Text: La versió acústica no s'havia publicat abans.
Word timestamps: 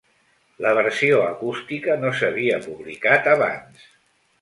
La 0.65 0.71
versió 0.77 1.19
acústica 1.27 1.99
no 2.07 2.15
s'havia 2.23 2.61
publicat 2.67 3.33
abans. 3.39 3.89